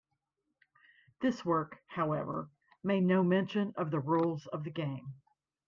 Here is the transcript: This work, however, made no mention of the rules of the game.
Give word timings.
This 1.21 1.45
work, 1.45 1.77
however, 1.85 2.49
made 2.81 3.03
no 3.03 3.21
mention 3.23 3.71
of 3.77 3.91
the 3.91 3.99
rules 3.99 4.47
of 4.47 4.63
the 4.63 4.71
game. 4.71 5.13